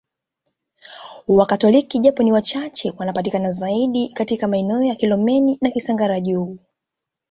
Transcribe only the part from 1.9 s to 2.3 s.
japo